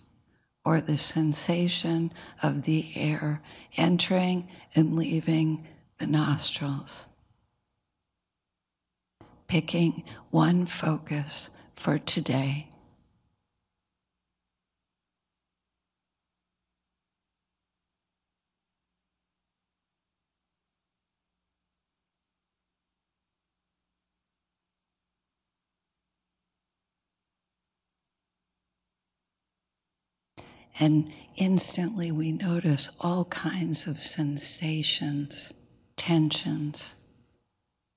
or 0.65 0.81
the 0.81 0.99
sensation 0.99 2.13
of 2.43 2.65
the 2.65 2.93
air 2.95 3.43
entering 3.77 4.49
and 4.75 4.95
leaving 4.95 5.67
the 5.99 6.07
nostrils. 6.07 7.07
Picking 9.51 10.05
one 10.31 10.65
focus 10.65 11.51
for 11.75 11.99
today. 11.99 12.69
And 30.79 31.11
instantly 31.35 32.13
we 32.13 32.31
notice 32.31 32.89
all 33.01 33.25
kinds 33.25 33.89
of 33.89 34.01
sensations, 34.01 35.53
tensions, 35.97 36.95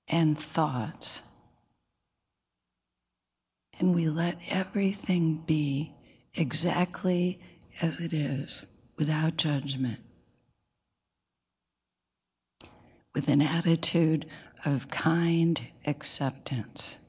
and 0.08 0.36
thoughts. 0.36 1.22
And 3.80 3.96
we 3.96 4.08
let 4.08 4.38
everything 4.50 5.44
be 5.46 5.94
exactly 6.36 7.40
as 7.82 8.00
it 8.00 8.14
is 8.14 8.68
without 8.98 9.38
judgment, 9.38 10.00
with 13.14 13.28
an 13.28 13.42
attitude 13.42 14.26
of 14.66 14.90
kind 14.90 15.68
acceptance. 15.86 17.00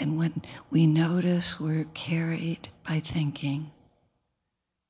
And 0.00 0.16
when 0.16 0.42
we 0.70 0.86
notice 0.86 1.60
we're 1.60 1.84
carried 1.92 2.70
by 2.88 3.00
thinking 3.00 3.70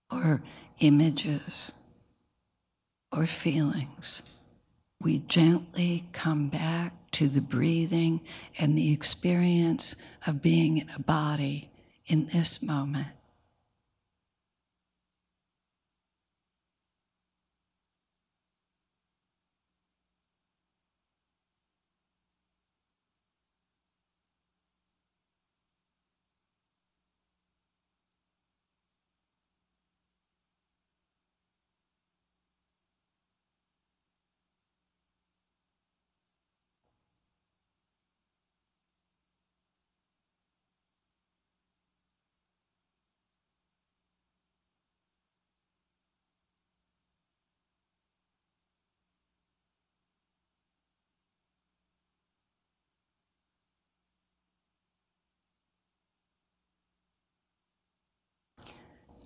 or 0.09 0.41
images 0.79 1.75
or 3.11 3.27
feelings, 3.27 4.23
we 5.01 5.21
gently 5.21 6.05
come 6.13 6.49
back 6.49 6.93
to 7.13 7.27
the 7.27 7.41
breathing 7.41 8.21
and 8.59 8.77
the 8.77 8.93
experience 8.93 9.97
of 10.27 10.43
being 10.43 10.79
in 10.79 10.91
a 10.95 11.01
body 11.01 11.71
in 12.07 12.27
this 12.27 12.63
moment. 12.63 13.09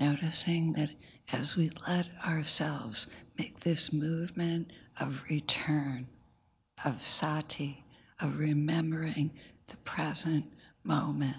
Noticing 0.04 0.74
that 0.74 0.90
as 1.32 1.56
we 1.56 1.70
let 1.88 2.08
ourselves 2.26 3.08
make 3.38 3.60
this 3.60 3.90
movement 3.90 4.70
of 5.00 5.24
return, 5.30 6.08
of 6.84 7.02
sati, 7.02 7.86
of 8.20 8.38
remembering 8.38 9.30
the 9.68 9.78
present 9.78 10.44
moment, 10.84 11.38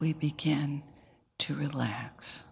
we 0.00 0.12
begin 0.12 0.82
to 1.38 1.54
relax. 1.54 2.42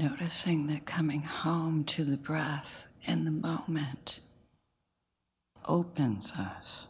Noticing 0.00 0.68
that 0.68 0.86
coming 0.86 1.20
home 1.24 1.84
to 1.84 2.04
the 2.04 2.16
breath 2.16 2.86
in 3.02 3.26
the 3.26 3.30
moment 3.30 4.20
opens 5.68 6.32
us. 6.32 6.88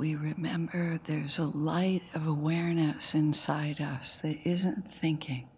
We 0.00 0.14
remember 0.14 0.98
there's 1.04 1.38
a 1.38 1.44
light 1.44 2.04
of 2.14 2.26
awareness 2.26 3.14
inside 3.14 3.82
us 3.82 4.16
that 4.16 4.38
isn't 4.46 4.86
thinking. 4.86 5.50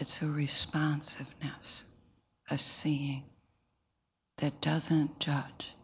It's 0.00 0.20
a 0.20 0.26
responsiveness, 0.26 1.84
a 2.50 2.58
seeing 2.58 3.22
that 4.38 4.60
doesn't 4.60 5.20
judge. 5.20 5.75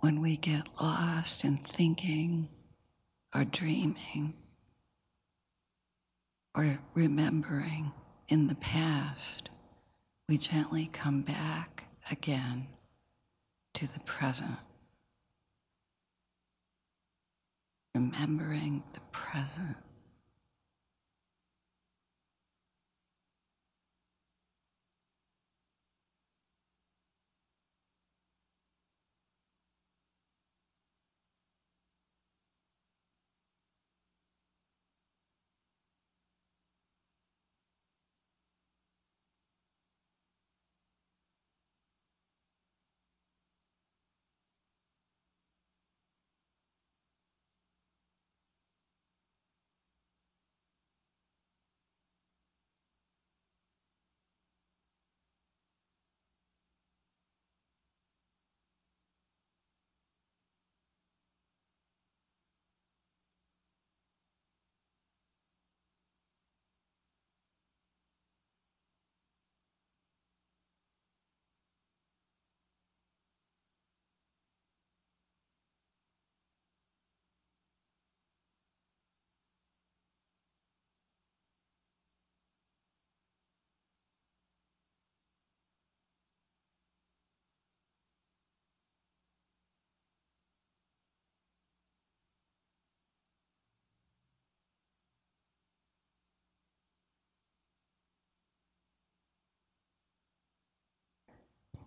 When 0.00 0.20
we 0.20 0.36
get 0.36 0.68
lost 0.80 1.44
in 1.44 1.56
thinking 1.56 2.48
or 3.34 3.44
dreaming 3.44 4.34
or 6.54 6.78
remembering 6.94 7.92
in 8.28 8.46
the 8.46 8.54
past, 8.54 9.50
we 10.28 10.38
gently 10.38 10.88
come 10.92 11.22
back 11.22 11.84
again 12.10 12.66
to 13.74 13.92
the 13.92 14.00
present. 14.00 14.56
Remembering 17.94 18.82
the 18.92 19.00
present. 19.12 19.76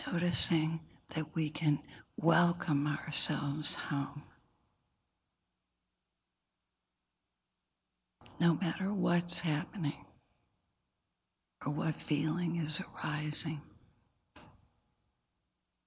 Noticing 0.08 0.80
that 1.10 1.36
we 1.36 1.50
can 1.50 1.80
welcome 2.18 2.88
ourselves 2.88 3.76
home. 3.76 4.24
No 8.40 8.56
matter 8.56 8.94
what's 8.94 9.42
happening 9.42 10.06
or 11.66 11.72
what 11.72 11.96
feeling 11.96 12.56
is 12.56 12.82
arising, 12.82 13.62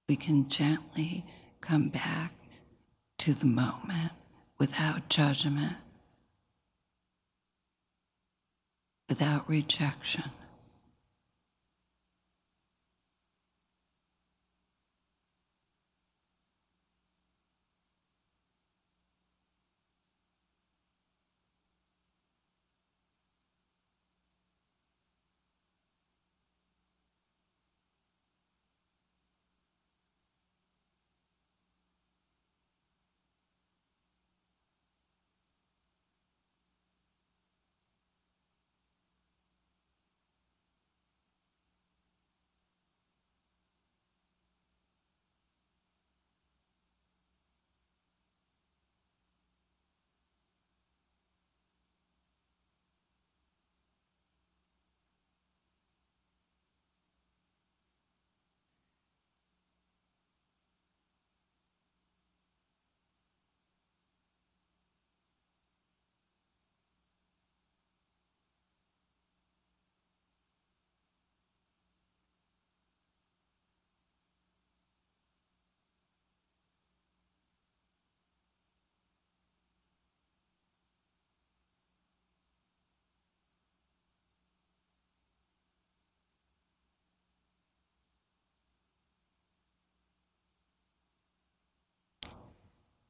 we 0.07 0.15
can 0.15 0.47
gently 0.47 1.25
come 1.61 1.89
back 1.89 2.33
to 3.17 3.33
the 3.33 3.45
moment 3.45 4.11
without 4.57 5.09
judgment, 5.09 5.75
without 9.09 9.49
rejection. 9.49 10.31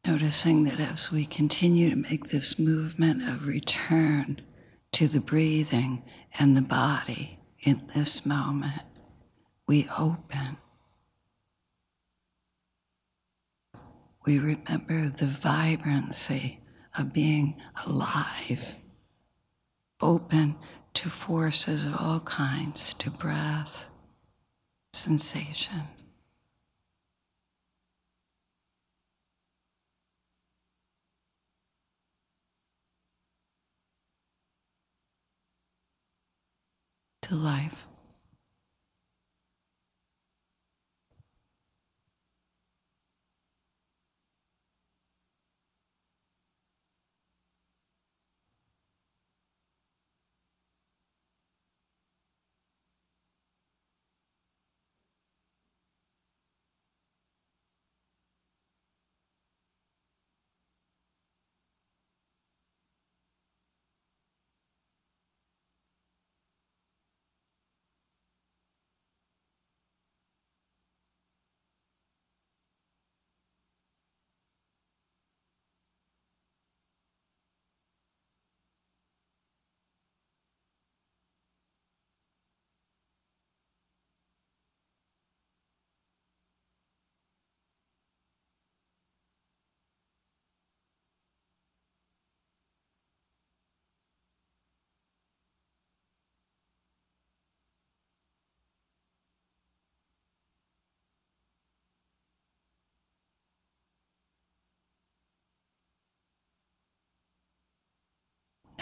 Noticing 0.06 0.66
that 0.66 0.80
as 0.80 1.12
we 1.12 1.26
continue 1.26 1.90
to 1.90 1.96
make 1.96 2.26
this 2.28 2.60
movement 2.60 3.28
of 3.28 3.48
return 3.48 4.40
to 4.92 5.08
the 5.08 5.20
breathing 5.20 6.04
and 6.38 6.56
the 6.56 6.62
body 6.62 7.40
in 7.62 7.88
this 7.96 8.24
moment, 8.24 8.84
we 9.68 9.90
open. 9.98 10.58
We 14.28 14.38
remember 14.38 15.10
the 15.10 15.26
vibrancy 15.26 16.60
of 16.96 17.12
being 17.12 17.60
alive, 17.88 18.76
open 20.02 20.56
to 20.94 21.10
forces 21.10 21.86
of 21.86 21.98
all 21.98 22.20
kinds, 22.20 22.94
to 22.94 23.10
breath, 23.10 23.86
sensation. 24.94 25.82
To 37.26 37.34
life. 37.34 37.95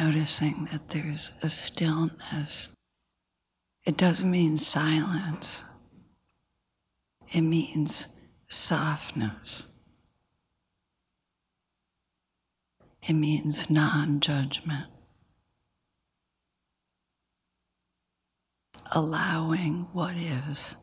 Noticing 0.04 0.68
that 0.72 0.90
there's 0.90 1.32
a 1.42 1.48
stillness. 1.50 2.76
It 3.86 3.96
doesn't 3.96 4.30
mean 4.30 4.58
silence, 4.58 5.64
it 7.32 7.42
means 7.42 8.08
softness. 8.50 9.64
It 13.08 13.14
means 13.14 13.70
non 13.70 14.20
judgment. 14.22 14.88
Allowing 18.94 19.88
what 19.92 20.16
is. 20.16 20.78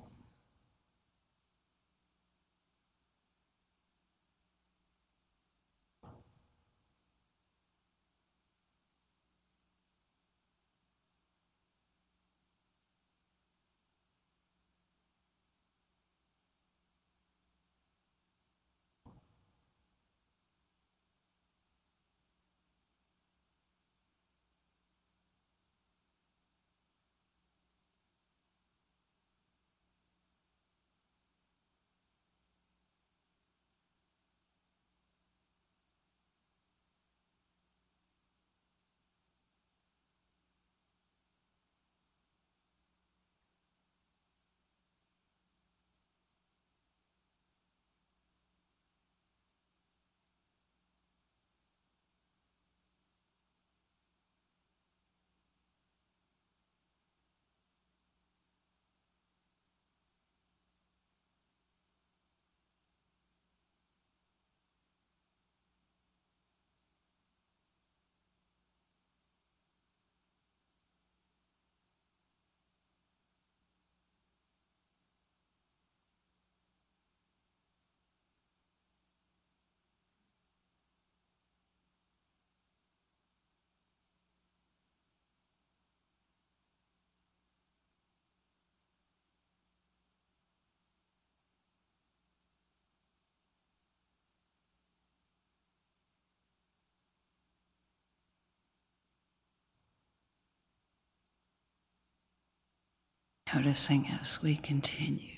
Noticing 103.54 104.06
as 104.20 104.40
we 104.42 104.54
continue 104.54 105.36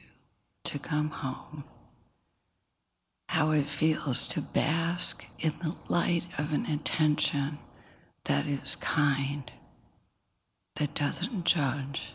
to 0.64 0.78
come 0.78 1.08
home 1.08 1.64
how 3.30 3.52
it 3.52 3.64
feels 3.64 4.28
to 4.28 4.42
bask 4.42 5.24
in 5.38 5.54
the 5.60 5.74
light 5.88 6.24
of 6.36 6.52
an 6.52 6.66
intention 6.66 7.58
that 8.24 8.46
is 8.46 8.76
kind, 8.76 9.50
that 10.76 10.94
doesn't 10.94 11.46
judge. 11.46 12.12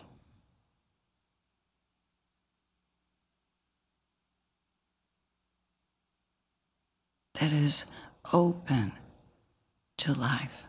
That 7.39 7.51
is 7.51 7.87
open 8.31 8.91
to 9.97 10.13
life. 10.13 10.66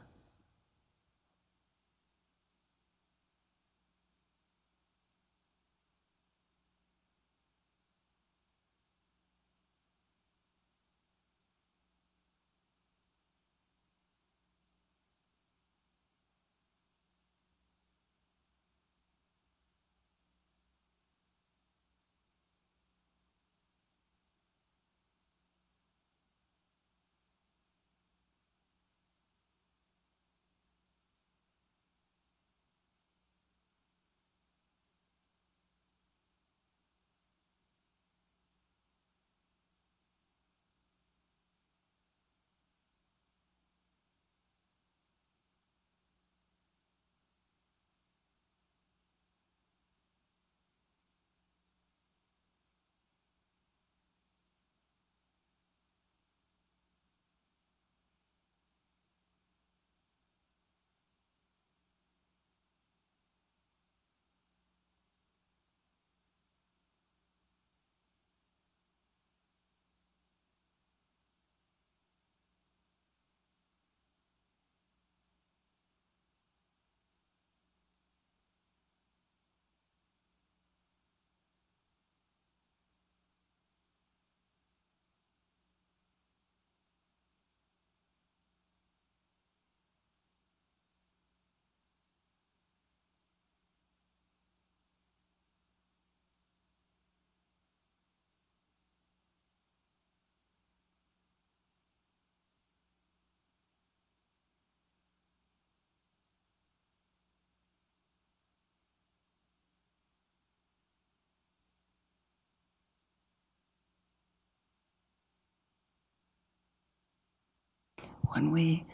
When 118.30 118.50
we 118.50 118.86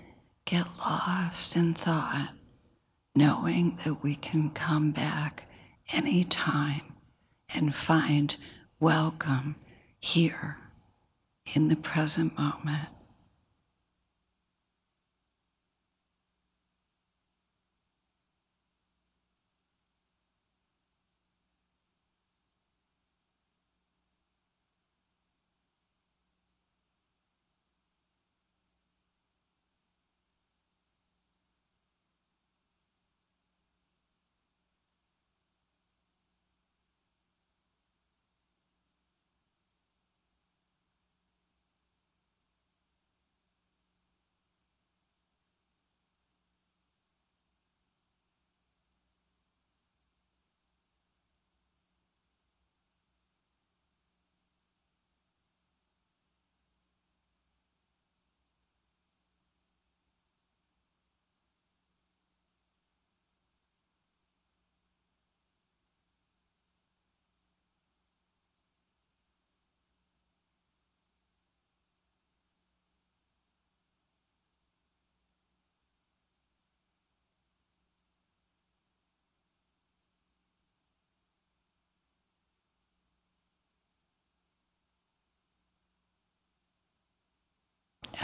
get 0.44 0.66
lost 0.78 1.56
in 1.56 1.74
thought, 1.74 2.30
knowing 3.14 3.78
that 3.84 4.02
we 4.02 4.14
can 4.14 4.50
come 4.50 4.90
back 4.92 5.48
anytime 5.92 6.82
and 7.54 7.74
find 7.74 8.36
welcome 8.80 9.56
here 10.00 10.58
in 11.54 11.68
the 11.68 11.76
present 11.76 12.36
moment. 12.38 12.88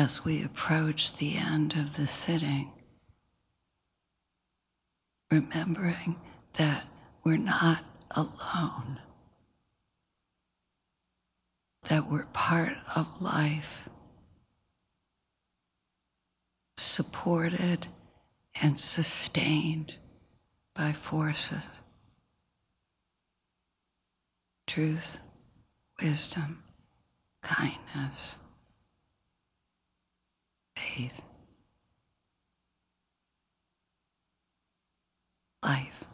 As 0.00 0.24
we 0.24 0.42
approach 0.42 1.14
the 1.18 1.36
end 1.36 1.74
of 1.74 1.98
the 1.98 2.06
sitting, 2.06 2.72
remembering 5.30 6.16
that 6.54 6.86
we're 7.22 7.36
not 7.36 7.84
alone, 8.12 8.98
that 11.90 12.10
we're 12.10 12.24
part 12.32 12.72
of 12.96 13.20
life, 13.20 13.90
supported 16.78 17.86
and 18.62 18.78
sustained 18.78 19.96
by 20.72 20.94
forces. 20.94 21.68
Truth, 24.66 25.20
wisdom, 26.00 26.62
kindness 27.42 28.38
faith, 30.90 31.22
life. 35.62 36.04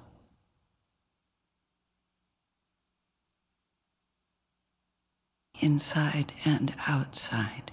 Inside 5.60 6.32
and 6.44 6.74
outside. 6.86 7.72